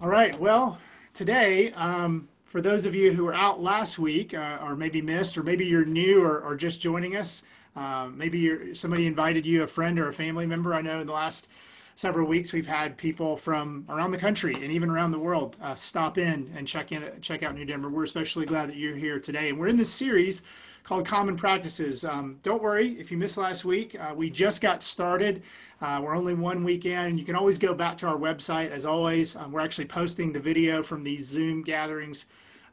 [0.00, 0.38] All right.
[0.38, 0.78] Well,
[1.12, 5.36] today, um, for those of you who were out last week uh, or maybe missed,
[5.36, 7.42] or maybe you're new or, or just joining us,
[7.74, 10.72] uh, maybe somebody invited you, a friend or a family member.
[10.72, 11.48] I know in the last
[11.96, 15.74] several weeks we've had people from around the country and even around the world uh,
[15.74, 17.88] stop in and check in check out New Denver.
[17.88, 20.42] We're especially glad that you're here today, and we're in this series
[20.88, 22.02] called Common Practices.
[22.02, 23.94] Um, don't worry if you missed last week.
[24.00, 25.42] Uh, we just got started.
[25.82, 27.18] Uh, we're only one weekend.
[27.20, 28.70] You can always go back to our website.
[28.70, 32.24] As always, um, we're actually posting the video from these Zoom gatherings,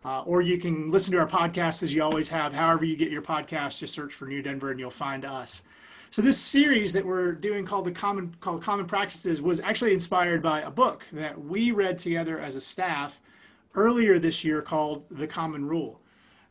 [0.06, 2.54] uh, or you can listen to our podcast as you always have.
[2.54, 5.62] However, you get your podcast, just search for New Denver and you'll find us.
[6.10, 10.42] So this series that we're doing called the Common called Common Practices was actually inspired
[10.42, 13.20] by a book that we read together as a staff
[13.74, 16.00] earlier this year called The Common Rule.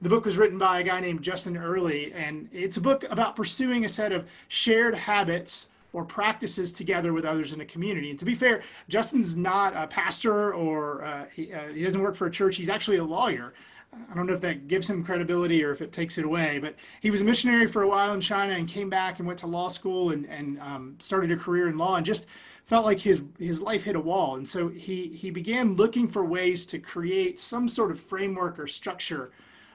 [0.01, 3.37] The book was written by a guy named Justin Earley, and it's a book about
[3.37, 8.11] pursuing a set of shared habits or practices together with others in a community.
[8.11, 12.17] And to be fair, Justin's not a pastor or uh, he, uh, he, doesn't work
[12.17, 12.57] for a church.
[12.57, 13.55] He's actually a lawyer.
[14.11, 16.75] I don't know if that gives him credibility or if it takes it away, but
[17.01, 19.47] he was a missionary for a while in China and came back and went to
[19.47, 22.27] law school and, and um, started a career in law and just
[22.67, 24.35] felt like his, his life hit a wall.
[24.35, 28.67] And so he, he began looking for ways to create some sort of framework or
[28.67, 29.31] structure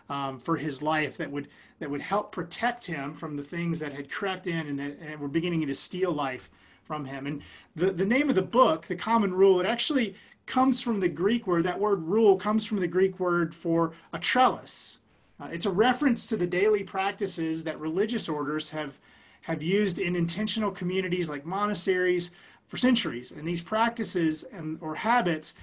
[0.10, 1.48] um, for his life that would
[1.80, 5.20] that would help protect him from the things that had crept in and that and
[5.20, 6.50] were beginning to steal life
[6.84, 7.26] from him.
[7.28, 7.42] And
[7.76, 10.16] the, the name of the book, The Common Rule, it actually
[10.48, 14.18] comes from the Greek word, that word rule comes from the Greek word for a
[14.20, 14.98] trellis.
[15.40, 19.00] Uh, it's a reference to the daily practices that religious orders have,
[19.42, 22.32] have used in intentional communities like monasteries
[22.68, 23.32] for centuries.
[23.32, 25.54] And these practices and, or habits,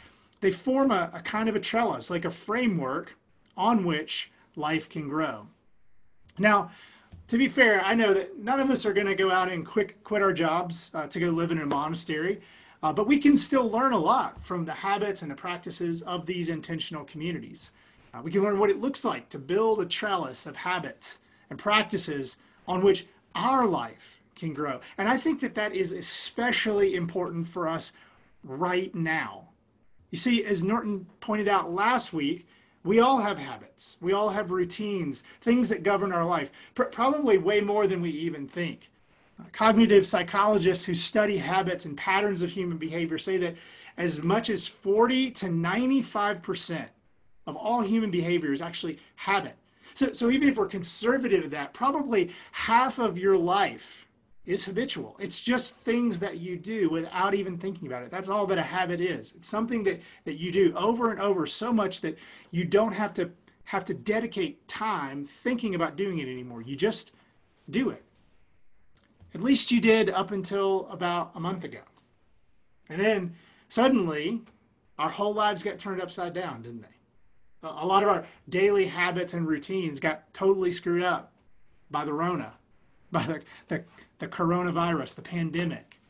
[0.41, 3.16] they form a, a kind of a trellis, like a framework
[3.56, 5.47] on which life can grow.
[6.39, 6.71] Now,
[7.29, 9.67] to be fair, I know that none of us are going to go out and
[9.67, 12.41] quick quit our jobs uh, to go live in a monastery,
[12.83, 16.27] uh, but we can still learn a lot from the habits and the practices of
[16.27, 17.73] these intentional communities.
[18.15, 21.19] Uh, we can learn what it looks like to build a trellis of habits
[21.51, 22.37] and practices
[22.69, 24.81] on which our life can grow.
[24.99, 27.93] And I think that that is especially important for us
[28.45, 29.49] right now.
[30.11, 32.47] You see, as Norton pointed out last week,
[32.86, 33.97] we all have habits.
[34.00, 38.10] We all have routines, things that govern our life, pr- probably way more than we
[38.10, 38.91] even think.
[39.52, 43.56] Cognitive psychologists who study habits and patterns of human behavior say that
[43.97, 46.86] as much as 40 to 95%
[47.48, 49.56] of all human behavior is actually habit.
[49.94, 54.06] So, so even if we're conservative of that, probably half of your life
[54.47, 55.17] is habitual.
[55.19, 58.11] It's just things that you do without even thinking about it.
[58.11, 59.34] That's all that a habit is.
[59.37, 62.17] It's something that, that you do over and over so much that
[62.53, 63.31] you don't have to
[63.65, 66.62] have to dedicate time thinking about doing it anymore.
[66.62, 67.11] You just
[67.69, 68.05] do it.
[69.34, 71.81] At least you did up until about a month ago.
[72.89, 73.34] And then
[73.69, 74.43] suddenly
[75.01, 77.69] our whole lives got turned upside down, didn't they?
[77.69, 81.33] A lot of our daily habits and routines got totally screwed up
[81.91, 82.53] by the Rona,
[83.11, 83.83] by the, the
[84.19, 86.00] the coronavirus, the pandemic.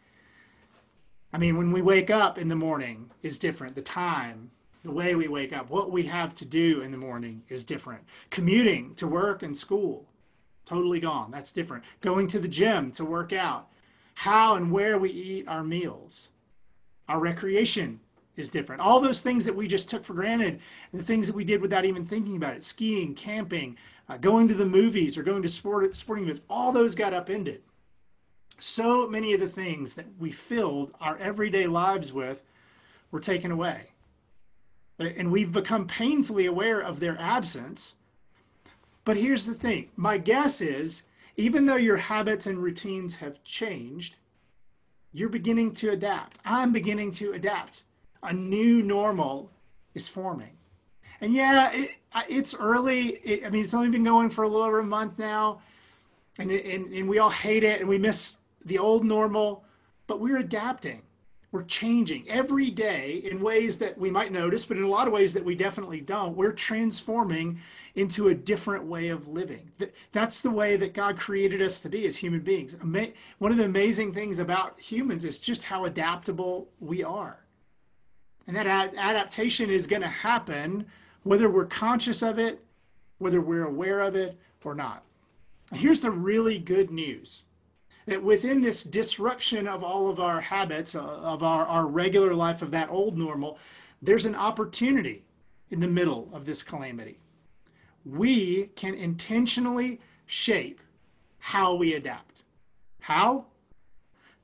[1.32, 3.74] I mean, when we wake up in the morning is different.
[3.74, 4.50] The time,
[4.84, 8.02] the way we wake up, what we have to do in the morning is different.
[8.30, 10.06] Commuting to work and school,
[10.64, 11.30] totally gone.
[11.30, 11.84] That's different.
[12.00, 13.68] Going to the gym to work out,
[14.14, 16.28] how and where we eat our meals,
[17.08, 18.00] our recreation
[18.36, 18.80] is different.
[18.80, 20.60] All those things that we just took for granted,
[20.92, 23.76] the things that we did without even thinking about it skiing, camping,
[24.08, 27.62] uh, going to the movies, or going to sport, sporting events all those got upended
[28.58, 32.42] so many of the things that we filled our everyday lives with
[33.10, 33.88] were taken away.
[34.98, 37.96] And we've become painfully aware of their absence.
[39.04, 41.02] But here's the thing my guess is,
[41.36, 44.16] even though your habits and routines have changed,
[45.12, 46.38] you're beginning to adapt.
[46.46, 47.82] I'm beginning to adapt.
[48.22, 49.50] A new normal
[49.94, 50.56] is forming.
[51.20, 51.90] And yeah, it,
[52.28, 53.16] it's early.
[53.22, 55.60] It, I mean, it's only been going for a little over a month now
[56.38, 59.64] and, and, and we all hate it and we miss the old normal,
[60.06, 61.02] but we're adapting.
[61.52, 65.14] We're changing every day in ways that we might notice, but in a lot of
[65.14, 66.36] ways that we definitely don't.
[66.36, 67.60] We're transforming
[67.94, 69.70] into a different way of living.
[70.12, 72.76] That's the way that God created us to be as human beings.
[73.38, 77.38] One of the amazing things about humans is just how adaptable we are.
[78.46, 80.84] And that adaptation is going to happen
[81.22, 82.62] whether we're conscious of it,
[83.18, 85.05] whether we're aware of it, or not.
[85.72, 85.80] Uh-huh.
[85.82, 87.44] Here's the really good news
[88.06, 92.62] that within this disruption of all of our habits, uh, of our, our regular life,
[92.62, 93.58] of that old normal,
[94.00, 95.24] there's an opportunity
[95.70, 97.18] in the middle of this calamity.
[98.04, 100.80] We can intentionally shape
[101.40, 102.42] how we adapt.
[103.00, 103.46] How?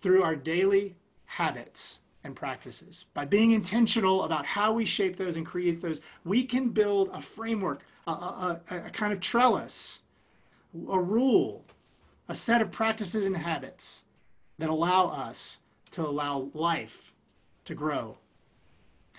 [0.00, 0.96] Through our daily
[1.26, 3.06] habits and practices.
[3.14, 7.20] By being intentional about how we shape those and create those, we can build a
[7.20, 10.01] framework, a, a, a kind of trellis
[10.90, 11.64] a rule,
[12.28, 14.04] a set of practices and habits
[14.58, 15.58] that allow us
[15.92, 17.12] to allow life
[17.64, 18.18] to grow.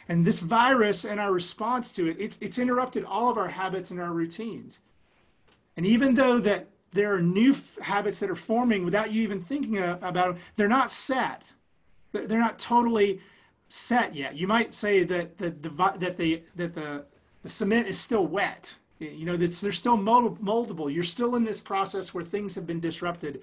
[0.10, 3.90] And this virus and our response to it, it's, it's interrupted all of our habits
[3.92, 4.82] and our routines.
[5.78, 9.42] And even though that there are new f- habits that are forming without you even
[9.42, 11.54] thinking about them, they're not set.
[12.12, 13.22] They're not totally
[13.70, 14.36] set yet.
[14.36, 17.06] You might say that that the, that the, that the,
[17.42, 18.78] the cement is still wet
[19.12, 22.80] you know that's they're still moldable you're still in this process where things have been
[22.80, 23.42] disrupted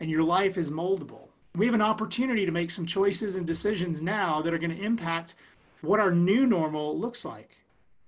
[0.00, 4.00] and your life is moldable we have an opportunity to make some choices and decisions
[4.02, 5.34] now that are going to impact
[5.82, 7.56] what our new normal looks like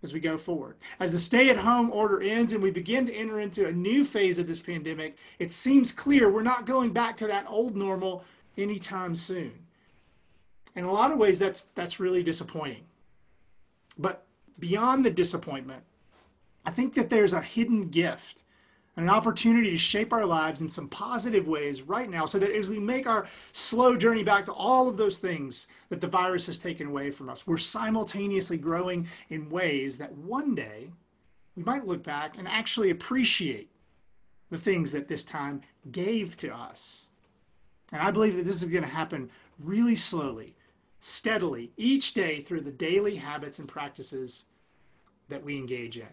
[0.05, 0.77] as we go forward.
[1.00, 4.05] As the stay at home order ends and we begin to enter into a new
[4.05, 8.25] phase of this pandemic, it seems clear we're not going back to that old normal
[8.56, 9.53] anytime soon.
[10.77, 12.83] In a lot of ways, that's, that's really disappointing.
[13.99, 14.25] But
[14.59, 15.83] beyond the disappointment,
[16.64, 18.44] I think that there's a hidden gift
[18.97, 22.50] and an opportunity to shape our lives in some positive ways right now so that
[22.50, 26.47] as we make our slow journey back to all of those things that the virus
[26.47, 30.93] has taken away from us, we're simultaneously growing in ways that one day
[31.56, 33.70] we might look back and actually appreciate
[34.50, 37.06] the things that this time gave to us.
[37.93, 40.55] And I believe that this is going to happen really slowly,
[41.00, 44.44] steadily, each day through the daily habits and practices
[45.29, 46.08] that we engage in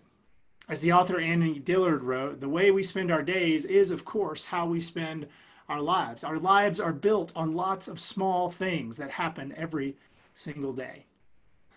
[0.69, 4.45] as the author Annie Dillard wrote, the way we spend our days is, of course,
[4.45, 5.27] how we spend
[5.67, 6.23] our lives.
[6.23, 9.97] Our lives are built on lots of small things that happen every
[10.35, 11.07] single day.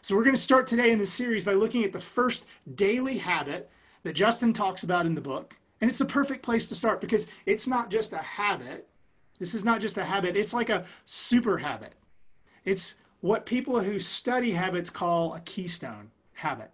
[0.02, 3.18] So, we're going to start today in this series by looking at the first daily
[3.18, 3.70] habit
[4.02, 5.56] that Justin talks about in the book.
[5.80, 8.88] And it's the perfect place to start because it's not just a habit.
[9.38, 11.94] This is not just a habit, it's like a super habit.
[12.64, 16.70] It's what people who study habits call a keystone habit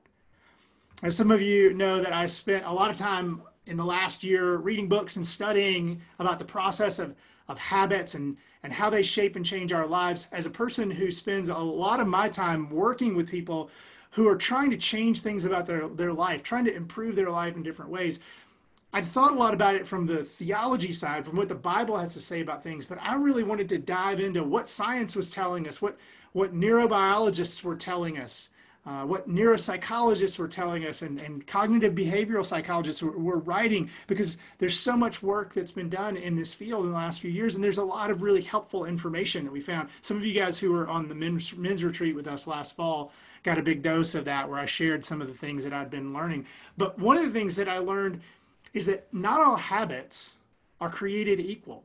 [1.02, 4.24] as some of you know that I spent a lot of time in the last
[4.24, 7.14] year reading books and studying about the process of,
[7.48, 10.26] of habits and, and how they shape and change our lives.
[10.32, 13.70] As a person who spends a lot of my time working with people
[14.12, 17.54] who are trying to change things about their, their life, trying to improve their life
[17.54, 18.18] in different ways,
[18.92, 22.14] I'd thought a lot about it from the theology side, from what the Bible has
[22.14, 25.68] to say about things, but I really wanted to dive into what science was telling
[25.68, 25.96] us, what,
[26.32, 28.48] what neurobiologists were telling us
[28.86, 34.38] uh, what neuropsychologists were telling us and, and cognitive behavioral psychologists were, were, writing because
[34.58, 37.54] there's so much work that's been done in this field in the last few years
[37.54, 40.58] and there's a lot of really helpful information that we found some of you guys
[40.60, 44.14] who were on the men's, men's retreat with us last fall got a big dose
[44.14, 46.46] of that where i shared some of the things that i'd been learning
[46.78, 48.20] but one of the things that i learned
[48.72, 50.36] is that not all habits
[50.80, 51.82] are created equal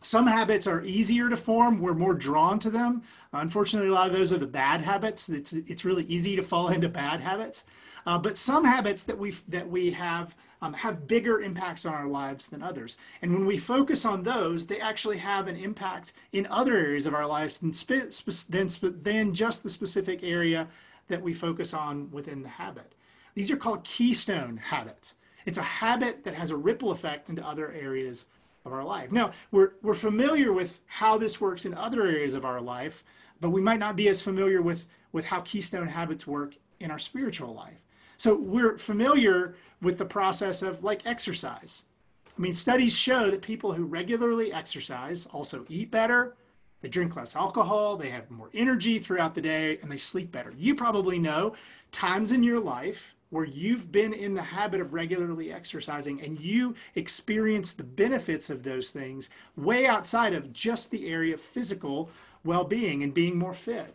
[0.00, 1.80] some habits are easier to form.
[1.80, 3.02] We're more drawn to them.
[3.32, 5.28] Unfortunately, a lot of those are the bad habits.
[5.28, 7.64] It's, it's really easy to fall into bad habits.
[8.06, 12.08] Uh, but some habits that we that we have um, have bigger impacts on our
[12.08, 12.96] lives than others.
[13.20, 17.14] And when we focus on those, they actually have an impact in other areas of
[17.14, 20.66] our lives than spe- than, spe- than just the specific area
[21.06, 22.92] that we focus on within the habit.
[23.34, 25.14] These are called keystone habits.
[25.46, 28.26] It's a habit that has a ripple effect into other areas
[28.64, 29.10] of our life.
[29.10, 33.02] Now, we're, we're familiar with how this works in other areas of our life,
[33.40, 36.98] but we might not be as familiar with, with how Keystone habits work in our
[36.98, 37.82] spiritual life.
[38.16, 41.84] So we're familiar with the process of like exercise.
[42.26, 46.36] I mean, studies show that people who regularly exercise also eat better,
[46.82, 50.52] they drink less alcohol, they have more energy throughout the day, and they sleep better.
[50.56, 51.54] You probably know
[51.90, 56.74] times in your life where you've been in the habit of regularly exercising and you
[56.96, 62.10] experience the benefits of those things way outside of just the area of physical
[62.44, 63.94] well being and being more fit.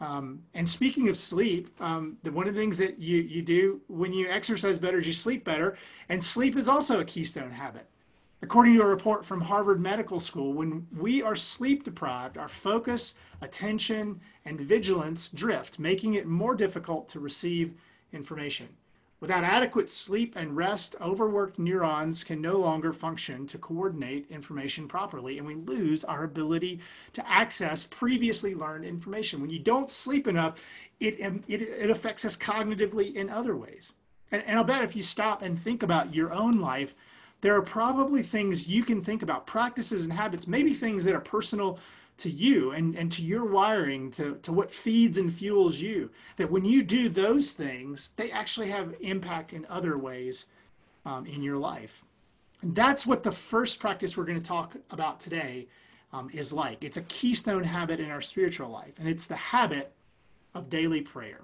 [0.00, 3.80] Um, and speaking of sleep, um, the, one of the things that you, you do
[3.88, 5.76] when you exercise better is you sleep better.
[6.08, 7.86] And sleep is also a keystone habit.
[8.40, 13.16] According to a report from Harvard Medical School, when we are sleep deprived, our focus,
[13.40, 17.74] attention, and vigilance drift, making it more difficult to receive
[18.14, 18.68] information.
[19.20, 25.38] Without adequate sleep and rest, overworked neurons can no longer function to coordinate information properly,
[25.38, 26.80] and we lose our ability
[27.14, 29.40] to access previously learned information.
[29.40, 30.60] When you don't sleep enough,
[31.00, 31.18] it,
[31.48, 33.92] it, it affects us cognitively in other ways.
[34.30, 36.94] And, and I'll bet if you stop and think about your own life,
[37.40, 41.20] there are probably things you can think about, practices and habits, maybe things that are
[41.20, 41.78] personal
[42.18, 46.10] to you and, and to your wiring, to, to what feeds and fuels you.
[46.36, 50.46] That when you do those things, they actually have impact in other ways
[51.04, 52.04] um, in your life.
[52.62, 55.66] And that's what the first practice we're going to talk about today
[56.12, 56.82] um, is like.
[56.84, 59.92] It's a keystone habit in our spiritual life, and it's the habit
[60.54, 61.40] of daily prayer.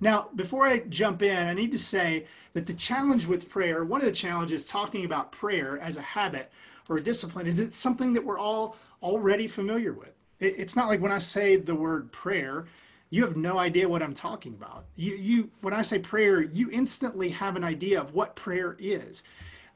[0.00, 4.00] Now, before I jump in, I need to say that the challenge with prayer, one
[4.00, 6.50] of the challenges talking about prayer as a habit
[6.90, 10.10] or a discipline, is it's something that we're all already familiar with.
[10.40, 12.64] it's not like when I say the word prayer,
[13.10, 14.84] you have no idea what I'm talking about.
[14.96, 19.22] You, you, when I say prayer, you instantly have an idea of what prayer is.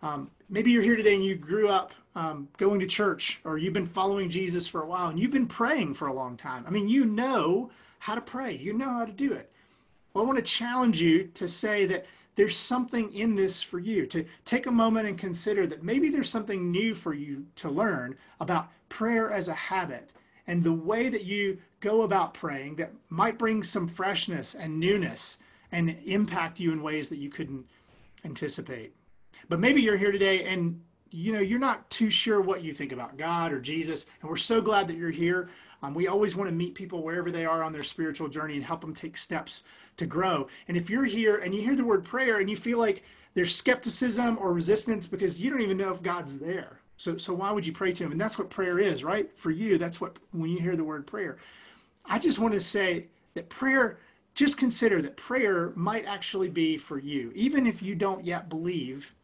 [0.03, 3.73] Um, maybe you're here today and you grew up um, going to church or you've
[3.73, 6.65] been following Jesus for a while and you've been praying for a long time.
[6.67, 7.71] I mean, you know
[8.01, 9.51] how to pray, you know how to do it.
[10.15, 12.05] Well, I want to challenge you to say that
[12.39, 16.31] there's something in this for you to take a moment and consider that maybe there's
[16.31, 20.11] something new for you to learn about prayer as a habit
[20.47, 25.41] and the way that you go about praying that might bring some freshness and newness
[25.73, 27.67] and impact you in ways that you couldn't
[28.25, 28.95] anticipate.
[29.49, 30.81] But maybe you're here today and
[31.11, 34.37] you know you're not too sure what you think about God or Jesus and we're
[34.37, 35.49] so glad that you're here
[35.83, 38.65] um, we always want to meet people wherever they are on their spiritual journey and
[38.65, 39.65] help them take steps
[39.97, 40.49] to grow.
[40.67, 43.05] And if you're here and you hear the word prayer and you feel like
[43.35, 46.81] there's skepticism or resistance because you don't even know if God's there.
[46.97, 48.11] So, so why would you pray to him?
[48.11, 49.31] And that's what prayer is, right?
[49.37, 51.39] For you, that's what, when you hear the word prayer.
[52.05, 53.99] I just want to say that prayer,
[54.35, 59.15] just consider that prayer might actually be for you, even if you don't yet believe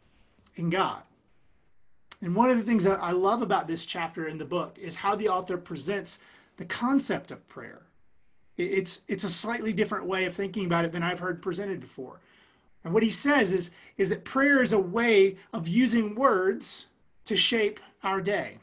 [0.54, 1.02] in God.
[2.23, 4.94] And one of the things that I love about this chapter in the book is
[4.94, 6.20] how the author presents
[6.56, 7.82] the concept of prayer.
[8.56, 12.20] It's, it's a slightly different way of thinking about it than I've heard presented before.
[12.84, 16.88] And what he says is, is that prayer is a way of using words
[17.25, 18.58] to shape our day.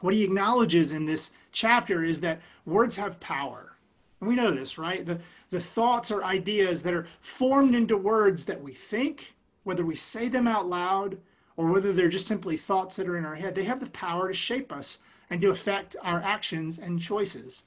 [0.00, 3.76] What he acknowledges in this chapter is that words have power.
[4.20, 5.04] And we know this, right?
[5.06, 9.94] The, the thoughts or ideas that are formed into words that we think, whether we
[9.94, 11.18] say them out loud
[11.56, 14.28] or whether they're just simply thoughts that are in our head, they have the power
[14.28, 14.98] to shape us
[15.30, 17.64] and to affect our actions and choices.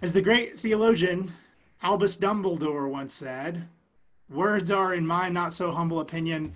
[0.00, 1.32] As the great theologian
[1.82, 3.68] Albus Dumbledore once said,
[4.28, 6.54] words are, in my not so humble opinion,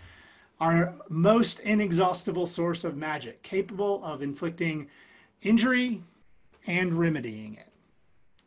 [0.60, 4.88] our most inexhaustible source of magic, capable of inflicting
[5.42, 6.02] injury
[6.66, 7.68] and remedying it.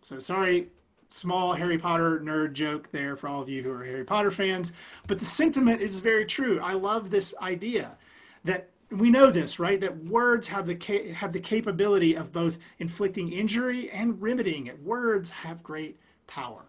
[0.01, 0.67] So, sorry,
[1.09, 4.71] small Harry Potter nerd joke there for all of you who are Harry Potter fans,
[5.07, 6.59] but the sentiment is very true.
[6.61, 7.97] I love this idea
[8.43, 9.79] that we know this, right?
[9.81, 14.81] That words have the have the capability of both inflicting injury and remedying it.
[14.81, 16.63] Words have great power.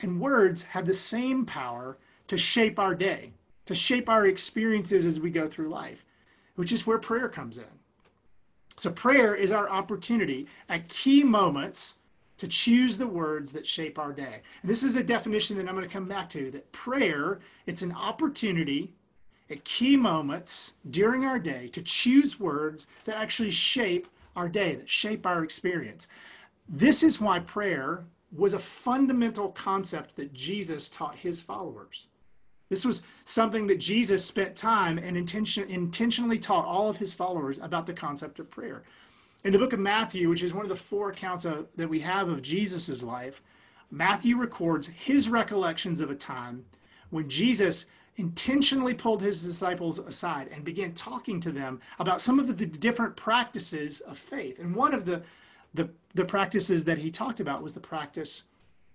[0.00, 1.96] And words have the same power
[2.26, 3.32] to shape our day,
[3.66, 6.04] to shape our experiences as we go through life,
[6.56, 7.64] which is where prayer comes in.
[8.76, 11.96] So, prayer is our opportunity at key moments
[12.38, 14.40] to choose the words that shape our day.
[14.60, 17.80] And this is a definition that I'm going to come back to that prayer, it's
[17.82, 18.92] an opportunity
[19.50, 24.88] at key moments during our day to choose words that actually shape our day, that
[24.90, 26.06] shape our experience.
[26.68, 32.08] This is why prayer was a fundamental concept that Jesus taught his followers.
[32.68, 37.60] This was something that Jesus spent time and intention, intentionally taught all of his followers
[37.60, 38.82] about the concept of prayer.
[39.44, 42.00] In the book of Matthew, which is one of the four accounts of, that we
[42.00, 43.40] have of Jesus' life,
[43.92, 46.64] Matthew records his recollections of a time
[47.10, 47.86] when Jesus
[48.16, 53.14] intentionally pulled his disciples aside and began talking to them about some of the different
[53.16, 54.58] practices of faith.
[54.58, 55.22] And one of the,
[55.74, 58.44] the, the practices that he talked about was the practice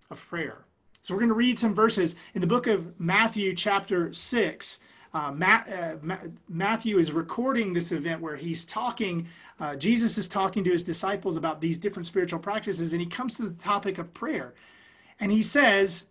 [0.09, 0.65] of prayer.
[1.03, 4.79] So we're going to read some verses in the book of Matthew, chapter 6.
[5.13, 6.17] Uh, uh, Ma-
[6.49, 9.27] Matthew is recording this event where he's talking,
[9.59, 13.35] uh, Jesus is talking to his disciples about these different spiritual practices, and he comes
[13.37, 14.53] to the topic of prayer.
[15.19, 16.05] And he says,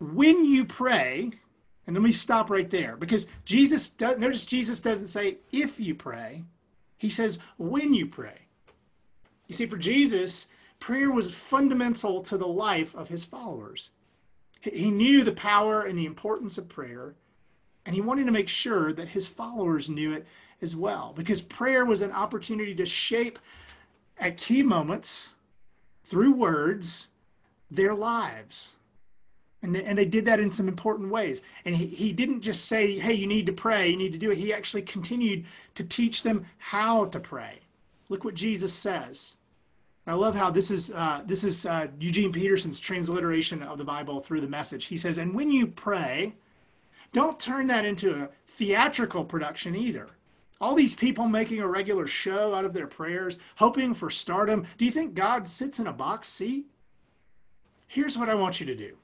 [0.00, 1.30] When you pray,
[1.86, 5.94] and let me stop right there because Jesus does, notice Jesus doesn't say if you
[5.94, 6.44] pray,
[6.96, 8.32] he says when you pray.
[9.46, 10.46] You see, for Jesus,
[10.80, 13.90] prayer was fundamental to the life of his followers.
[14.62, 17.14] He knew the power and the importance of prayer,
[17.84, 20.24] and he wanted to make sure that his followers knew it
[20.62, 23.38] as well because prayer was an opportunity to shape
[24.18, 25.34] at key moments
[26.06, 27.08] through words
[27.70, 28.76] their lives.
[29.64, 31.40] And, and they did that in some important ways.
[31.64, 34.30] And he, he didn't just say, hey, you need to pray, you need to do
[34.30, 34.36] it.
[34.36, 37.60] He actually continued to teach them how to pray.
[38.10, 39.36] Look what Jesus says.
[40.06, 44.20] I love how this is uh, this is uh, Eugene Peterson's transliteration of the Bible
[44.20, 44.84] through the message.
[44.84, 46.34] He says, "And when you pray,
[47.14, 50.08] don't turn that into a theatrical production either.
[50.60, 54.66] All these people making a regular show out of their prayers, hoping for stardom.
[54.76, 56.66] Do you think God sits in a box seat?
[57.88, 58.98] Here's what I want you to do.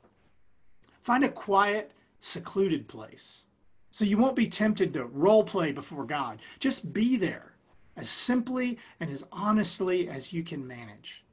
[1.03, 3.45] Find a quiet, secluded place.
[3.91, 6.41] So you won't be tempted to role play before God.
[6.59, 7.53] Just be there
[7.97, 11.25] as simply and as honestly as you can manage.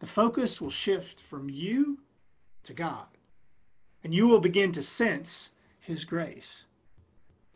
[0.00, 1.98] The focus will shift from you
[2.64, 3.06] to God,
[4.02, 5.50] and you will begin to sense
[5.80, 6.64] His grace.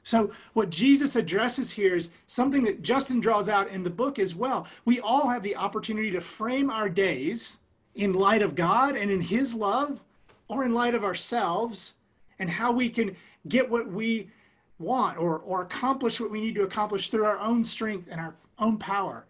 [0.05, 4.37] So, what Jesus addresses here is something that Justin draws out in the book as
[4.37, 4.69] well.
[4.85, 7.57] We all have the opportunity to frame our days
[7.97, 10.01] in light of God and in His love
[10.49, 11.95] or in light of ourselves
[12.39, 13.17] and how we can
[13.49, 14.31] get what we
[14.79, 18.35] want or, or accomplish what we need to accomplish through our own strength and our
[18.59, 19.27] own power.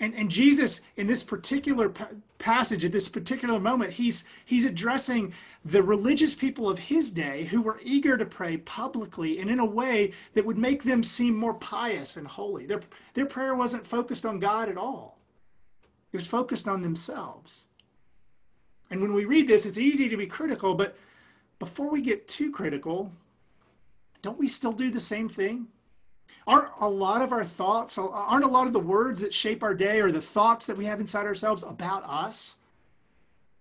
[0.00, 1.92] And, and Jesus, in this particular
[2.38, 5.32] passage, at this particular moment, he's, he's addressing
[5.64, 9.66] the religious people of his day who were eager to pray publicly and in a
[9.66, 12.64] way that would make them seem more pious and holy.
[12.64, 12.80] Their,
[13.14, 15.18] their prayer wasn't focused on God at all,
[16.12, 17.64] it was focused on themselves.
[18.90, 20.96] And when we read this, it's easy to be critical, but
[21.58, 23.12] before we get too critical,
[24.22, 25.66] don't we still do the same thing?
[26.46, 29.74] Aren't a lot of our thoughts, aren't a lot of the words that shape our
[29.74, 32.56] day or the thoughts that we have inside ourselves about us?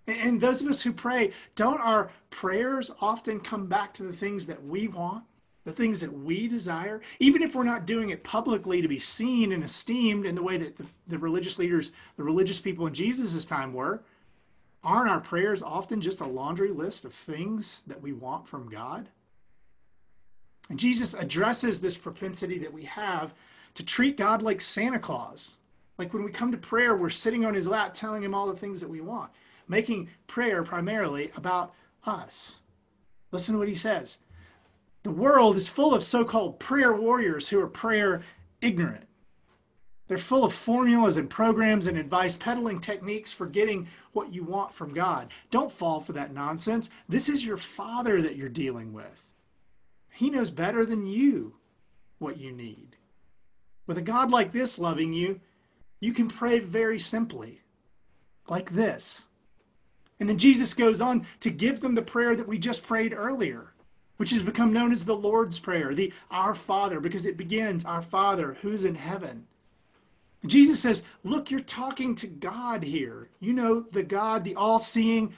[0.06, 4.48] And those of us who pray, don't our prayers often come back to the things
[4.48, 5.26] that we want,
[5.66, 7.02] the things that we desire?
[7.20, 10.56] Even if we're not doing it publicly to be seen and esteemed in the way
[10.58, 14.02] that the, the religious leaders, the religious people in Jesus' time were,
[14.88, 19.10] Aren't our prayers often just a laundry list of things that we want from God?
[20.70, 23.34] And Jesus addresses this propensity that we have
[23.74, 25.58] to treat God like Santa Claus.
[25.98, 28.56] Like when we come to prayer, we're sitting on his lap telling him all the
[28.56, 29.30] things that we want,
[29.68, 31.74] making prayer primarily about
[32.06, 32.60] us.
[33.34, 34.20] Listen to what he says.
[35.04, 38.24] The world is full of so called prayer warriors who are prayer
[38.62, 39.04] ignorant.
[40.08, 44.74] They're full of formulas and programs and advice peddling techniques for getting what you want
[44.74, 45.32] from God.
[45.52, 46.90] Don't fall for that nonsense.
[47.10, 49.28] This is your Father that you're dealing with.
[50.12, 51.56] He knows better than you
[52.20, 52.96] what you need.
[53.86, 55.42] With a God like this loving you,
[56.00, 57.62] you can pray very simply,
[58.48, 59.24] like this.
[60.20, 63.74] And then Jesus goes on to give them the prayer that we just prayed earlier,
[64.18, 68.02] which has become known as the Lord's Prayer, the Our Father, because it begins, Our
[68.02, 69.48] Father, who's in heaven.
[70.46, 73.30] Jesus says, Look, you're talking to God here.
[73.40, 75.34] You know, the God, the all seeing,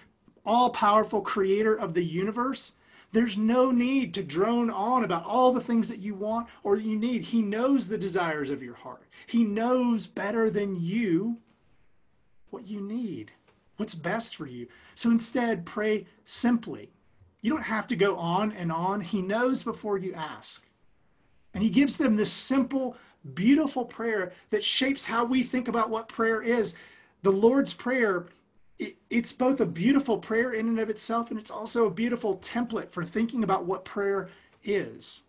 [0.46, 2.74] all powerful creator of the universe.
[3.12, 6.96] There's no need to drone on about all the things that you want or you
[6.96, 7.24] need.
[7.24, 11.38] He knows the desires of your heart, He knows better than you
[12.50, 13.32] what you need,
[13.78, 14.68] what's best for you.
[14.96, 16.92] So instead, pray simply.
[17.42, 19.00] You don't have to go on and on.
[19.00, 20.66] He knows before you ask.
[21.54, 22.98] And He gives them this simple,
[23.34, 26.74] beautiful prayer that shapes how we think about what prayer is.
[27.24, 28.26] The Lord's Prayer,
[28.78, 32.38] it, it's both a beautiful prayer in and of itself, and it's also a beautiful
[32.38, 34.30] template for thinking about what prayer
[34.64, 35.22] is.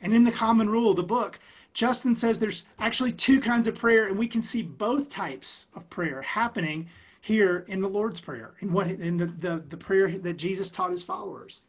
[0.00, 1.40] And in the common rule, the book,
[1.72, 5.88] Justin says there's actually two kinds of prayer, and we can see both types of
[5.90, 6.88] prayer happening
[7.20, 10.90] here in the Lord's Prayer, in what in the, the, the prayer that Jesus taught
[10.90, 11.62] his followers.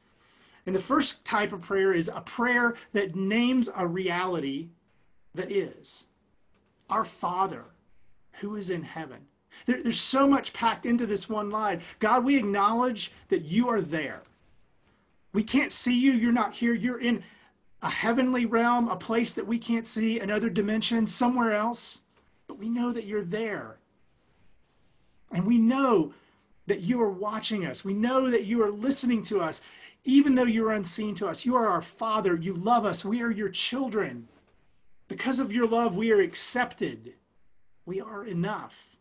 [0.66, 4.70] And the first type of prayer is a prayer that names a reality
[5.34, 6.06] that is
[6.90, 7.66] our Father
[8.40, 9.22] who is in heaven.
[9.66, 11.82] There, there's so much packed into this one line.
[12.00, 14.24] God, we acknowledge that you are there.
[15.34, 17.24] We can't see you, you're not here, you're in
[17.82, 22.02] a heavenly realm, a place that we can't see, another dimension, somewhere else.
[22.48, 23.78] But we know that you're there.
[25.32, 26.14] And we know
[26.68, 27.84] that you are watching us.
[27.86, 29.62] We know that you are listening to us
[30.06, 32.36] even though you are unseen to us, you are our Father.
[32.36, 33.04] You love us.
[33.04, 34.28] We are your children.
[35.08, 37.14] Because of your love, we are accepted.
[37.86, 38.96] We are enough.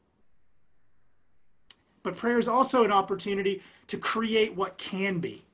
[2.02, 5.44] But prayer is also an opportunity to create what can be.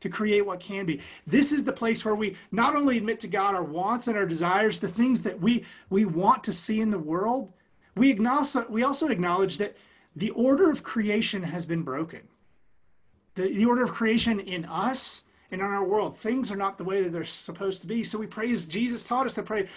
[0.00, 1.00] To create what can be.
[1.26, 4.26] This is the place where we not only admit to God our wants and our
[4.26, 7.50] desires, the things that we, we want to see in the world,
[7.96, 9.76] we, acknowledge, we also acknowledge that
[10.14, 12.20] the order of creation has been broken
[13.34, 16.16] the, the order of creation in us and in our world.
[16.16, 18.02] Things are not the way that they're supposed to be.
[18.02, 19.68] So we pray as Jesus taught us to pray,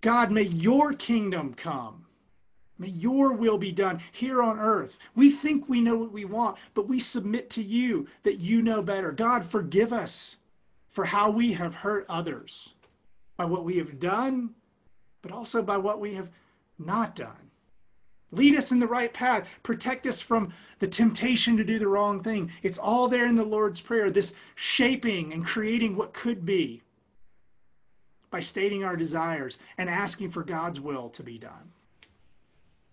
[0.00, 2.06] God, may your kingdom come.
[2.76, 4.98] May your will be done here on earth.
[5.14, 8.82] We think we know what we want, but we submit to you that you know
[8.82, 9.12] better.
[9.12, 10.38] God, forgive us
[10.90, 12.74] for how we have hurt others
[13.36, 14.50] by what we have done,
[15.22, 16.30] but also by what we have
[16.76, 17.50] not done.
[18.34, 19.48] Lead us in the right path.
[19.62, 22.50] Protect us from the temptation to do the wrong thing.
[22.62, 26.82] It's all there in the Lord's Prayer, this shaping and creating what could be
[28.30, 31.70] by stating our desires and asking for God's will to be done.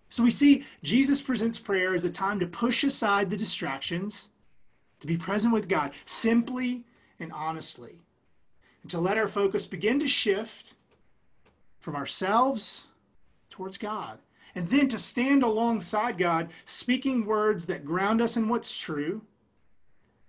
[0.08, 4.28] So we see Jesus presents prayer as a time to push aside the distractions,
[5.00, 6.84] to be present with God simply
[7.18, 8.02] and honestly,
[8.82, 10.74] and to let our focus begin to shift
[11.80, 12.84] from ourselves
[13.50, 14.18] towards God
[14.54, 19.22] and then to stand alongside God, speaking words that ground us in what's true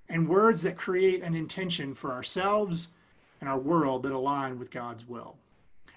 [0.09, 2.89] and words that create an intention for ourselves
[3.41, 5.37] and our world that align with God's will.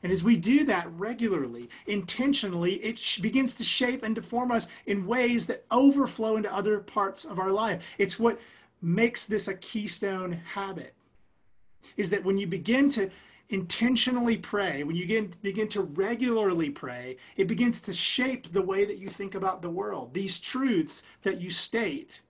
[0.02, 4.66] And as we do that regularly, intentionally, it sh- begins to shape and deform us
[4.84, 7.82] in ways that overflow into other parts of our life.
[7.98, 8.38] It's what
[8.82, 10.94] makes this a keystone habit
[11.96, 13.10] is that when you begin to
[13.48, 18.84] intentionally pray, when you begin, begin to regularly pray, it begins to shape the way
[18.84, 20.14] that you think about the world.
[20.14, 22.22] These truths that you state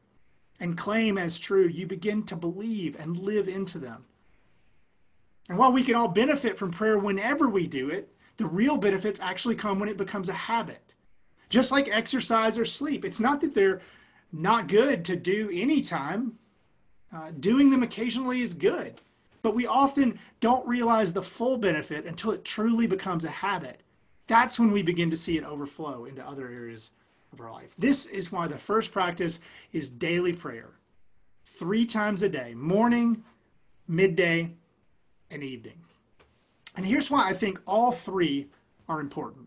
[0.60, 4.04] and claim as true, you begin to believe and live into them.
[5.48, 9.20] And while we can all benefit from prayer whenever we do it, the real benefits
[9.20, 10.94] actually come when it becomes a habit.
[11.48, 13.80] Just like exercise or sleep, it's not that they're
[14.32, 16.38] not good to do anytime.
[17.16, 19.00] Uh, doing them occasionally is good
[19.46, 23.80] but we often don't realize the full benefit until it truly becomes a habit.
[24.26, 26.90] That's when we begin to see it overflow into other areas
[27.32, 27.72] of our life.
[27.78, 29.38] This is why the first practice
[29.72, 30.70] is daily prayer
[31.44, 33.22] three times a day morning,
[33.86, 34.50] midday,
[35.30, 35.78] and evening.
[36.74, 38.48] And here's why I think all three
[38.88, 39.45] are important.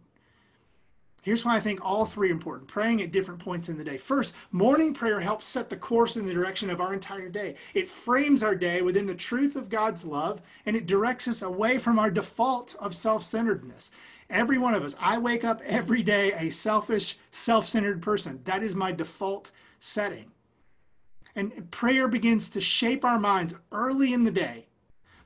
[1.21, 3.97] Here's why I think all three important praying at different points in the day.
[3.97, 7.55] First, morning prayer helps set the course in the direction of our entire day.
[7.73, 11.77] It frames our day within the truth of God's love and it directs us away
[11.77, 13.91] from our default of self centeredness.
[14.29, 18.39] Every one of us, I wake up every day a selfish, self centered person.
[18.45, 20.31] That is my default setting.
[21.35, 24.67] And prayer begins to shape our minds early in the day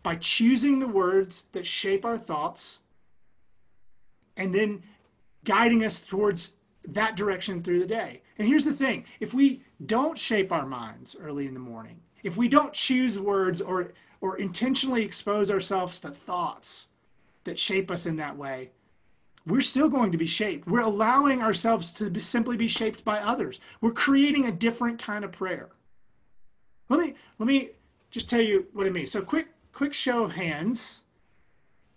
[0.01, 2.79] by choosing the words that shape our thoughts
[4.35, 4.81] and then
[5.43, 6.53] guiding us towards
[6.87, 8.21] that direction through the day.
[8.37, 12.37] And here's the thing if we don't shape our minds early in the morning, if
[12.37, 16.87] we don't choose words or, or intentionally expose ourselves to thoughts
[17.43, 18.71] that shape us in that way,
[19.45, 20.67] we're still going to be shaped.
[20.67, 23.59] We're allowing ourselves to be, simply be shaped by others.
[23.81, 25.69] We're creating a different kind of prayer.
[26.87, 27.71] Let me, let me
[28.09, 29.11] just tell you what it means.
[29.11, 31.02] So, quick, quick show of hands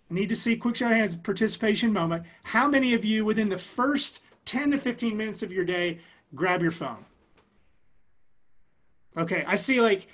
[0.09, 2.23] I need to see quick show hands participation moment.
[2.45, 5.99] How many of you within the first 10 to 15 minutes of your day
[6.33, 7.05] grab your phone?
[9.17, 10.07] Okay, I see like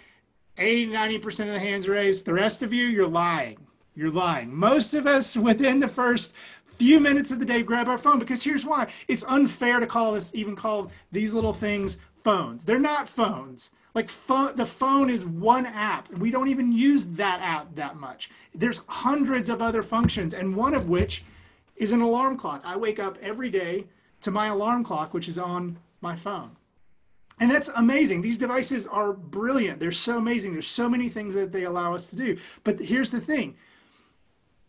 [0.58, 2.25] 80 90% of the hands raised.
[2.25, 3.67] The rest of you, you're lying.
[3.95, 4.56] You're lying.
[4.56, 6.34] Most of us within the first
[6.77, 8.88] few minutes of the day grab our phone because here's why.
[9.08, 12.65] It's unfair to call this even called these little things phones.
[12.65, 13.69] They're not phones.
[13.95, 16.12] Like the phone is one app.
[16.17, 18.29] We don't even use that app that much.
[18.56, 21.23] There's hundreds of other functions, and one of which
[21.75, 22.62] is an alarm clock.
[22.65, 23.86] I wake up every day
[24.21, 26.56] to my alarm clock, which is on my phone.
[27.39, 28.21] And that's amazing.
[28.21, 29.79] These devices are brilliant.
[29.79, 30.53] They're so amazing.
[30.53, 32.38] There's so many things that they allow us to do.
[32.63, 33.56] But here's the thing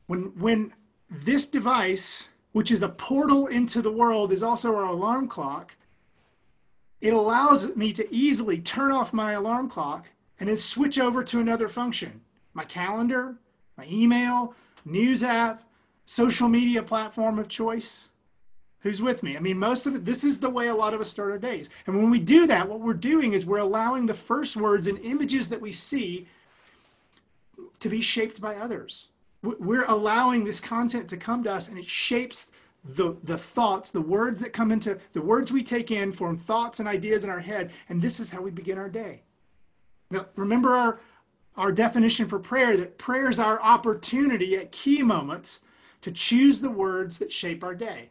[0.06, 0.72] when, when
[1.10, 5.74] this device, which is a portal into the world, is also our alarm clock,
[7.00, 10.06] it allows me to easily turn off my alarm clock
[10.38, 12.20] and then switch over to another function
[12.56, 13.34] my calendar,
[13.76, 14.54] my email,
[14.84, 15.64] news app,
[16.06, 18.10] social media platform of choice.
[18.82, 19.36] Who's with me?
[19.36, 21.38] I mean, most of it, this is the way a lot of us start our
[21.38, 21.68] days.
[21.84, 24.98] And when we do that, what we're doing is we're allowing the first words and
[25.00, 26.28] images that we see
[27.80, 29.08] to be shaped by others.
[29.42, 32.50] We're allowing this content to come to us and it shapes
[32.84, 36.80] the, the thoughts, the words that come into the words we take in form thoughts
[36.80, 39.22] and ideas in our head, and this is how we begin our day.
[40.10, 41.00] Now, remember our,
[41.56, 45.60] our definition for prayer that prayer is our opportunity at key moments
[46.02, 48.10] to choose the words that shape our day.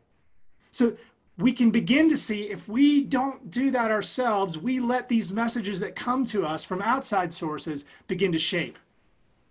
[0.71, 0.97] So
[1.37, 5.79] we can begin to see if we don't do that ourselves, we let these messages
[5.81, 8.79] that come to us from outside sources begin to shape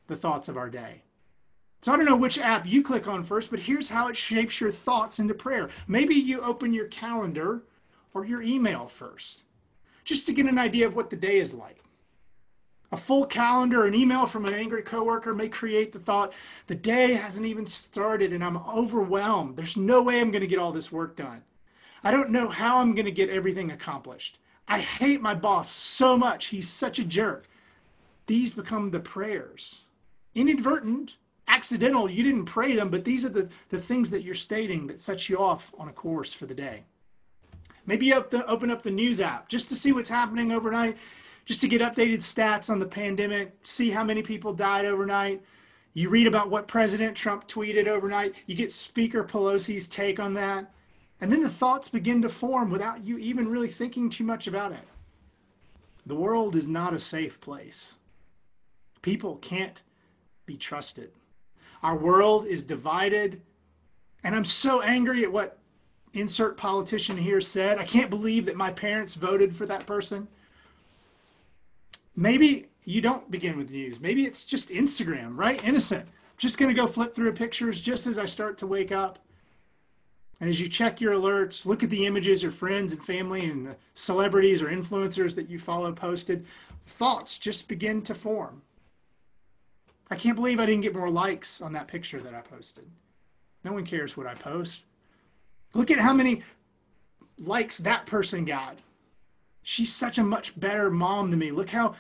[0.09, 1.03] the thoughts of our day.
[1.83, 4.61] So I don't know which app you click on first, but here's how it shapes
[4.61, 5.69] your thoughts into prayer.
[5.89, 7.63] Maybe you open your calendar
[8.15, 9.43] or your email first,
[10.05, 11.83] just to get an idea of what the day is like.
[12.93, 16.33] A full calendar, an email from an angry coworker may create the thought,
[16.69, 19.57] the day hasn't even started and I'm overwhelmed.
[19.57, 21.43] There's no way I'm going to get all this work done.
[22.05, 24.39] I don't know how I'm going to get everything accomplished.
[24.69, 26.47] I hate my boss so much.
[26.47, 27.49] He's such a jerk.
[28.27, 29.85] These become the prayers.
[30.35, 31.17] Inadvertent,
[31.53, 32.11] accidental.
[32.11, 35.29] You didn't pray them, but these are the, the things that you're stating that sets
[35.29, 36.85] you off on a course for the day.
[37.85, 40.97] Maybe you the, open up the news app just to see what's happening overnight,
[41.45, 45.43] just to get updated stats on the pandemic, see how many people died overnight.
[45.93, 48.33] You read about what President Trump tweeted overnight.
[48.47, 50.73] You get Speaker Pelosi's take on that.
[51.21, 54.73] And then the thoughts begin to form without you even really thinking too much about
[54.73, 54.89] it.
[56.07, 57.97] The world is not a safe place.
[59.03, 59.83] People can't
[60.47, 61.13] be trusted.
[61.83, 63.41] Our world is divided.
[64.25, 65.59] And I'm so angry at what
[66.13, 67.79] insert politician here said.
[67.79, 70.29] I can't believe that my parents voted for that person.
[72.15, 73.99] Maybe you don't begin with news.
[74.01, 75.63] Maybe it's just Instagram, right?
[75.67, 76.07] Innocent.
[76.37, 79.19] Just going to go flip through pictures just as I start to wake up.
[80.41, 83.77] And as you check your alerts, look at the images your friends and family and
[83.95, 86.45] celebrities or influencers that you follow posted,
[86.85, 88.63] thoughts just begin to form.
[90.11, 92.85] I can't believe I didn't get more likes on that picture that I posted.
[93.65, 94.87] No one cares what I post.
[95.75, 96.43] Look at how many
[97.39, 98.79] likes that person got.
[99.63, 101.51] She's such a much better mom than me.
[101.51, 101.95] Look how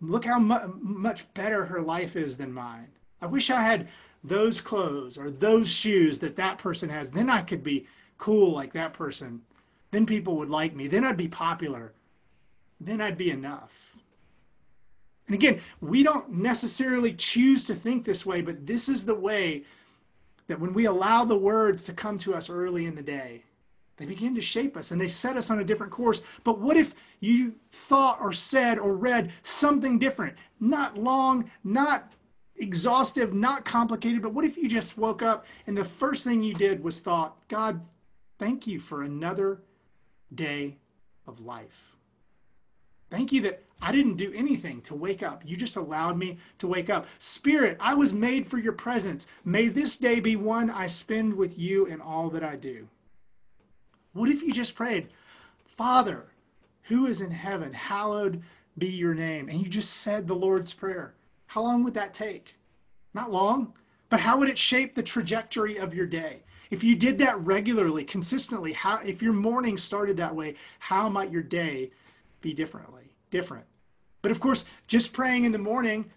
[0.00, 2.86] look how mu- much better her life is than mine.
[3.20, 3.88] I wish I had
[4.22, 7.10] those clothes or those shoes that that person has.
[7.10, 9.42] Then I could be cool like that person.
[9.90, 10.86] Then people would like me.
[10.86, 11.92] Then I'd be popular.
[12.80, 13.96] Then I'd be enough.
[15.28, 19.64] And again, we don't necessarily choose to think this way, but this is the way
[20.46, 23.44] that when we allow the words to come to us early in the day,
[23.98, 26.22] they begin to shape us and they set us on a different course.
[26.44, 30.36] But what if you thought or said or read something different?
[30.60, 32.10] Not long, not
[32.56, 36.54] exhaustive, not complicated, but what if you just woke up and the first thing you
[36.54, 37.82] did was thought, God,
[38.38, 39.60] thank you for another
[40.34, 40.78] day
[41.26, 41.96] of life.
[43.10, 45.42] Thank you that I didn't do anything to wake up.
[45.44, 47.06] You just allowed me to wake up.
[47.18, 49.26] Spirit, I was made for your presence.
[49.44, 52.88] May this day be one I spend with you in all that I do.
[54.14, 55.08] What if you just prayed,
[55.76, 56.26] Father,
[56.84, 58.42] who is in heaven, hallowed
[58.76, 59.48] be your name?
[59.48, 61.14] And you just said the Lord's Prayer.
[61.46, 62.56] How long would that take?
[63.14, 63.74] Not long,
[64.10, 66.42] but how would it shape the trajectory of your day?
[66.70, 71.30] If you did that regularly, consistently, how if your morning started that way, how might
[71.30, 71.92] your day
[72.42, 73.14] be differently?
[73.30, 73.64] different.
[74.22, 76.10] But of course, just praying in the morning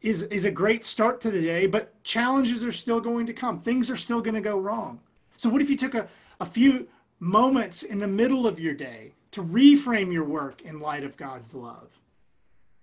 [0.00, 3.60] is, is a great start to the day, but challenges are still going to come.
[3.60, 5.00] Things are still going to go wrong.
[5.36, 6.08] So, what if you took a,
[6.40, 11.04] a few moments in the middle of your day to reframe your work in light
[11.04, 11.88] of God's love?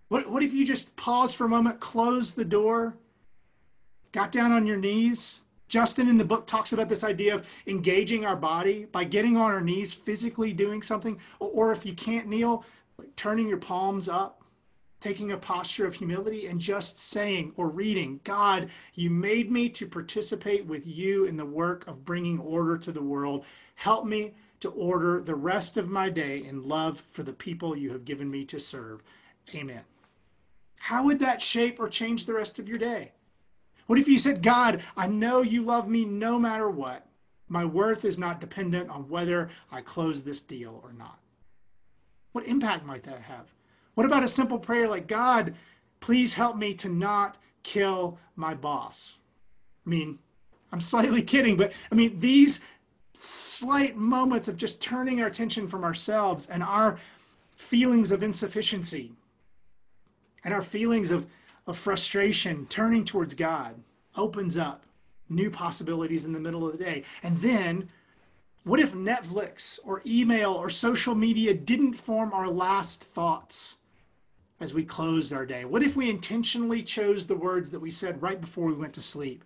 [0.08, 2.96] What, what if you just paused for a moment, closed the door,
[4.12, 5.42] got down on your knees?
[5.68, 9.52] Justin in the book talks about this idea of engaging our body by getting on
[9.52, 12.66] our knees, physically doing something, or, or if you can't kneel,
[13.00, 14.44] like turning your palms up,
[15.00, 19.88] taking a posture of humility, and just saying or reading, God, you made me to
[19.88, 23.46] participate with you in the work of bringing order to the world.
[23.76, 27.92] Help me to order the rest of my day in love for the people you
[27.92, 29.02] have given me to serve.
[29.56, 29.82] Amen.
[30.82, 33.14] How would that shape or change the rest of your day?
[33.88, 37.06] What if you said, God, I know you love me no matter what.
[37.48, 41.18] My worth is not dependent on whether I close this deal or not.
[42.32, 43.48] What impact might that have?
[43.96, 45.56] What about a simple prayer like, God,
[46.00, 49.18] please help me to not kill my boss?
[49.86, 50.20] I mean,
[50.72, 52.62] I'm slightly kidding, but I mean, these
[53.14, 57.00] slight moments of just turning our attention from ourselves and our
[57.56, 59.12] feelings of insufficiency
[60.46, 61.26] and our feelings of,
[61.68, 63.76] of frustration turning towards God
[64.16, 64.86] opens up
[65.28, 67.04] new possibilities in the middle of the day.
[67.24, 67.90] And then
[68.64, 73.78] what if Netflix or email or social media didn't form our last thoughts
[74.60, 75.64] as we closed our day?
[75.64, 79.02] What if we intentionally chose the words that we said right before we went to
[79.02, 79.46] sleep?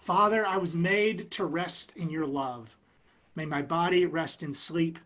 [0.00, 2.76] Father, I was made to rest in your love.
[3.34, 4.98] May my body rest in sleep,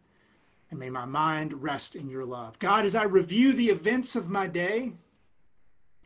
[0.71, 2.59] and may my mind rest in your love.
[2.59, 4.93] God, as I review the events of my day,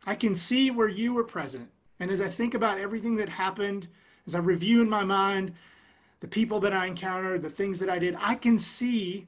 [0.05, 1.69] I can see where you were present.
[1.99, 3.87] And as I think about everything that happened,
[4.25, 5.53] as I review in my mind
[6.21, 8.15] the people that I encountered, the things that I did.
[8.19, 9.27] I can see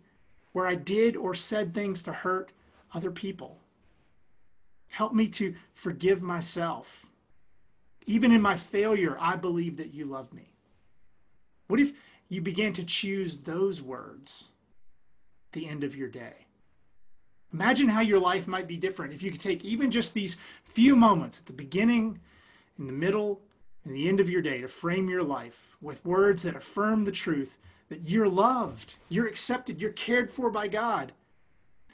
[0.53, 2.51] where I did or said things to hurt
[2.93, 3.57] other people.
[4.87, 7.05] Help me to forgive myself.
[8.05, 10.53] Even in my failure, I believe that you love me.
[11.67, 11.93] What if
[12.29, 14.49] you began to choose those words
[15.53, 16.45] the end of your day?
[17.51, 20.95] Imagine how your life might be different if you could take even just these few
[20.95, 22.19] moments at the beginning,
[22.77, 23.41] in the middle,
[23.85, 27.11] in the end of your day to frame your life with words that affirm the
[27.11, 27.57] truth
[27.89, 31.11] that you're loved, you're accepted, you're cared for by God.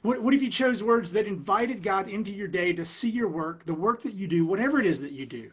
[0.02, 3.28] What, what if you chose words that invited God into your day to see your
[3.28, 5.52] work, the work that you do, whatever it is that you do,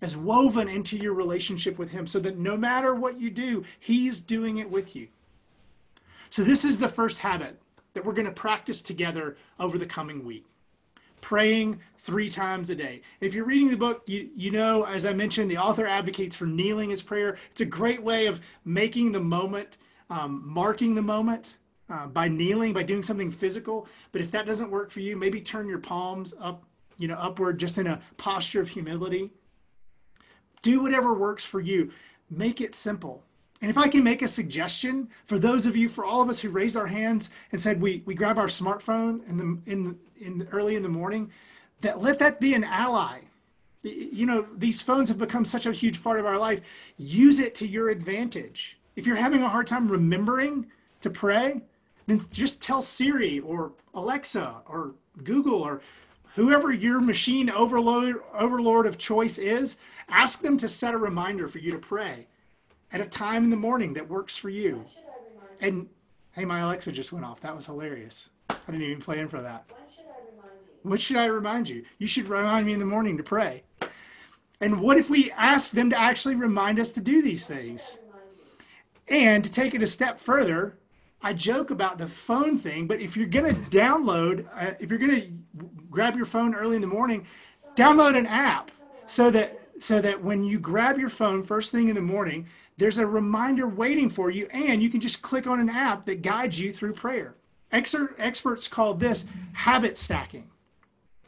[0.00, 4.20] as woven into your relationship with Him so that no matter what you do, He's
[4.20, 5.08] doing it with you?
[6.30, 7.58] So, this is the first habit
[7.94, 10.44] that we're going to practice together over the coming week
[11.24, 13.00] praying three times a day.
[13.18, 16.44] If you're reading the book, you, you know, as I mentioned, the author advocates for
[16.44, 17.38] kneeling as prayer.
[17.50, 19.78] It's a great way of making the moment,
[20.10, 21.56] um, marking the moment.
[21.90, 25.38] Uh, by kneeling, by doing something physical, but if that doesn't work for you, maybe
[25.38, 26.62] turn your palms up,
[26.96, 29.30] you know, upward, just in a posture of humility.
[30.62, 31.90] Do whatever works for you.
[32.30, 33.22] Make it simple.
[33.64, 36.40] And if I can make a suggestion for those of you, for all of us
[36.40, 40.36] who raised our hands and said we, we grab our smartphone in the, in, in
[40.36, 41.30] the, early in the morning,
[41.80, 43.20] that let that be an ally.
[43.82, 46.60] You know, these phones have become such a huge part of our life.
[46.98, 48.78] Use it to your advantage.
[48.96, 50.66] If you're having a hard time remembering
[51.00, 51.62] to pray,
[52.06, 55.80] then just tell Siri or Alexa or Google or
[56.34, 61.60] whoever your machine overlord overlord of choice is, ask them to set a reminder for
[61.60, 62.26] you to pray
[62.94, 64.84] at a time in the morning that works for you.
[65.60, 65.88] And
[66.30, 67.40] hey, my Alexa just went off.
[67.40, 68.30] That was hilarious.
[68.50, 69.64] I didn't even plan for that.
[70.84, 71.82] What should I remind you?
[71.98, 73.64] You should remind me in the morning to pray.
[74.60, 77.98] And what if we ask them to actually remind us to do these things?
[79.08, 80.78] And to take it a step further,
[81.20, 85.00] I joke about the phone thing, but if you're going to download, uh, if you're
[85.00, 85.30] going to
[85.90, 87.26] grab your phone early in the morning,
[87.74, 88.70] download an app
[89.06, 92.46] so that so that when you grab your phone first thing in the morning,
[92.76, 96.22] there's a reminder waiting for you, and you can just click on an app that
[96.22, 97.36] guides you through prayer.
[97.72, 100.50] Exer- experts call this habit stacking.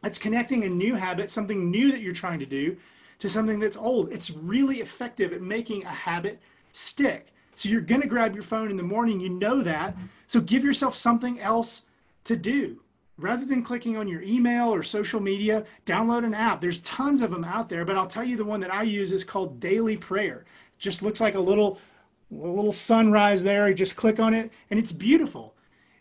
[0.03, 2.77] It's connecting a new habit, something new that you're trying to do,
[3.21, 4.11] to something that's old.
[4.13, 6.41] It's really effective at making a habit
[6.73, 7.29] stick.
[7.55, 9.97] So you're going to grab your phone in the morning, you know that.
[10.27, 11.83] So give yourself something else
[12.25, 12.83] to do.
[13.19, 16.61] Rather than clicking on your email or social media, download an app.
[16.61, 19.11] There's tons of them out there, but I'll tell you the one that I use
[19.11, 20.45] is called Daily Prayer
[20.79, 21.79] just looks like a little
[22.31, 23.69] little sunrise there.
[23.69, 25.55] You just click on it and it's beautiful.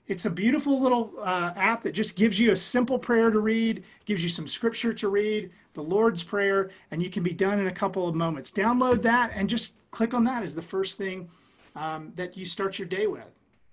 [0.07, 3.83] It's a beautiful little uh, app that just gives you a simple prayer to read,
[4.05, 7.67] gives you some scripture to read, the Lord's Prayer, and you can be done in
[7.67, 8.51] a couple of moments.
[8.51, 11.27] Download that and just click on that as the first thing
[11.75, 13.25] um, that you start your day with.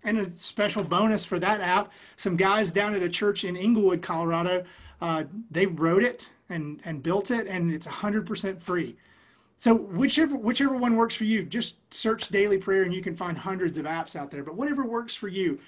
[0.04, 4.00] And a special bonus for that app some guys down at a church in Englewood,
[4.02, 4.64] Colorado,
[5.02, 8.96] uh, they wrote it and, and built it, and it's 100% free.
[9.64, 13.38] So whichever whichever one works for you, just search daily prayer and you can find
[13.38, 14.42] hundreds of apps out there.
[14.42, 15.60] But whatever works for you,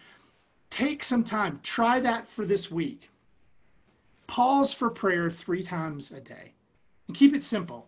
[0.69, 1.61] take some time.
[1.63, 3.11] Try that for this week.
[4.27, 6.55] Pause for prayer three times a day.
[7.07, 7.87] And keep it simple.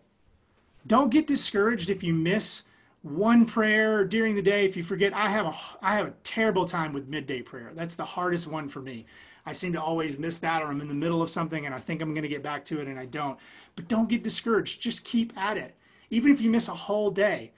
[0.87, 2.63] Don't get discouraged if you miss
[3.01, 4.63] one prayer during the day.
[4.63, 5.53] If you forget, I have a
[5.85, 7.71] I have a terrible time with midday prayer.
[7.75, 9.05] That's the hardest one for me.
[9.45, 11.79] I seem to always miss that, or I'm in the middle of something and I
[11.79, 13.37] think I'm going to get back to it and I don't.
[13.75, 14.81] But don't get discouraged.
[14.81, 15.75] Just keep at it.
[16.09, 17.51] Even if you miss a whole day,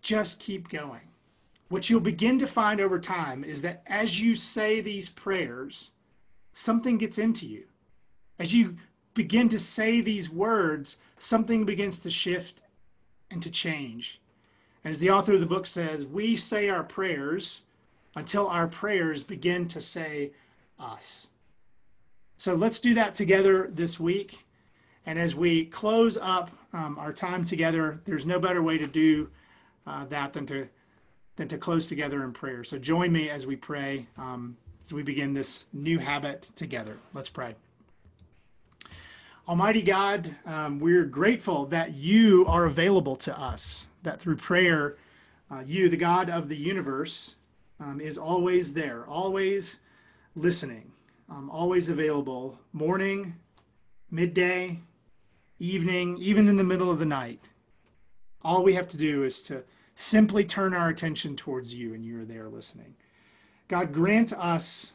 [0.00, 1.08] just keep going.
[1.68, 5.90] What you'll begin to find over time is that as you say these prayers,
[6.52, 7.64] something gets into you.
[8.38, 8.76] As you
[9.14, 12.60] begin to say these words, something begins to shift
[13.30, 14.20] and to change.
[14.82, 17.62] And as the author of the book says, we say our prayers
[18.16, 20.32] until our prayers begin to say
[20.78, 21.28] us.
[22.36, 24.44] So let's do that together this week.
[25.06, 29.28] And as we close up um, our time together, there's no better way to do
[29.86, 30.68] uh, that than to
[31.36, 32.62] than to close together in prayer.
[32.62, 36.96] So join me as we pray um, as we begin this new habit together.
[37.12, 37.56] Let's pray.
[39.48, 43.86] Almighty God, um, we're grateful that you are available to us.
[44.04, 44.96] That through prayer,
[45.50, 47.34] uh, you, the God of the universe,
[47.80, 49.80] um, is always there, always
[50.36, 50.92] listening,
[51.28, 53.34] um, always available, morning,
[54.10, 54.78] midday,
[55.64, 57.40] evening, even in the middle of the night.
[58.42, 62.20] All we have to do is to simply turn our attention towards you, and you
[62.20, 62.94] are there listening.
[63.68, 64.92] God, grant us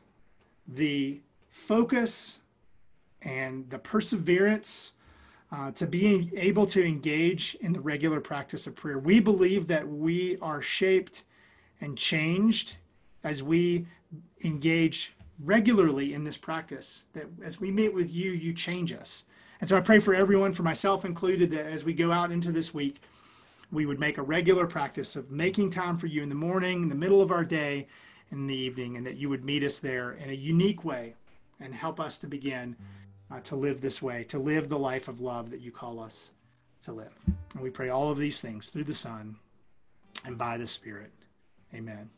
[0.68, 2.40] the focus
[3.24, 4.94] and the perseverance
[5.52, 9.00] uh, to being able to engage in the regular practice of prayer.
[9.00, 11.24] We believe that we are shaped
[11.82, 12.78] and changed
[13.24, 13.88] as we
[14.44, 19.26] engage regularly in this practice, that as we meet with you, you change us.
[19.60, 22.52] And so I pray for everyone, for myself included, that as we go out into
[22.52, 23.02] this week,
[23.72, 26.90] we would make a regular practice of making time for you in the morning, in
[26.90, 27.88] the middle of our day,
[28.32, 31.16] in the evening, and that you would meet us there in a unique way
[31.60, 32.76] and help us to begin
[33.32, 36.32] uh, to live this way, to live the life of love that you call us
[36.84, 37.14] to live.
[37.54, 39.36] And we pray all of these things through the Son
[40.26, 41.12] and by the Spirit.
[41.74, 42.10] Amen.